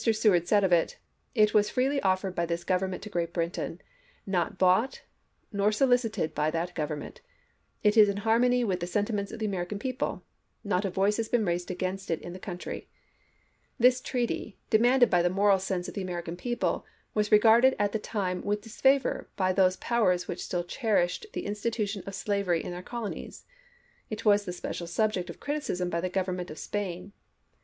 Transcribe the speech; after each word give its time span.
Seward 0.03 0.47
said 0.47 0.63
of 0.63 0.71
it:" 0.73 0.97
It 1.45 1.53
was 1.53 1.69
freely 1.69 2.01
offered 2.01 2.33
by 2.33 2.47
this 2.47 2.63
Government 2.63 3.03
to 3.03 3.09
Great 3.11 3.33
Britain, 3.33 3.79
not 4.25 4.57
bought 4.57 5.03
nor 5.51 5.71
so 5.71 5.85
licited 5.87 6.33
by 6.33 6.49
that 6.49 6.73
Government. 6.73 7.21
It 7.83 7.95
is 7.95 8.09
in 8.09 8.17
harmony 8.25 8.63
with 8.63 8.77
mx. 8.77 8.79
seward 8.79 8.79
the 8.79 8.87
sentiments 8.87 9.31
of 9.31 9.37
the 9.37 9.45
American 9.45 9.77
people... 9.77 10.23
Not 10.63 10.85
a 10.85 10.89
Mr. 10.89 10.93
Perry, 10.93 10.93
voice 10.95 11.17
has 11.17 11.29
been 11.29 11.45
raised 11.45 11.69
against 11.69 12.09
it 12.09 12.19
in 12.23 12.33
the 12.33 12.39
country." 12.39 12.89
1862, 13.77 13.87
This 13.87 14.01
treaty, 14.01 14.57
demanded 14.71 15.11
by 15.11 15.21
the 15.21 15.29
moral 15.29 15.59
sense 15.59 15.87
of 15.87 15.93
the 15.93 16.01
American 16.01 16.35
people, 16.35 16.83
was 17.13 17.31
regarded 17.31 17.75
at 17.77 17.91
the 17.91 17.99
time 17.99 18.41
with 18.43 18.61
disfavor 18.63 19.29
by 19.35 19.53
those 19.53 19.75
powers 19.77 20.27
which 20.27 20.41
stiU 20.41 20.65
cherished 20.67 21.27
the 21.33 21.45
institution 21.45 22.01
of 22.07 22.15
slavery 22.15 22.63
in 22.63 22.71
their 22.71 22.81
colonies. 22.81 23.45
It 24.09 24.25
was 24.25 24.45
the 24.45 24.51
special 24.51 24.87
subject 24.87 25.29
of 25.29 25.39
criticism 25.39 25.91
by 25.91 26.01
the 26.01 26.09
Government 26.09 26.49
of 26.49 26.57
Spain. 26.57 27.13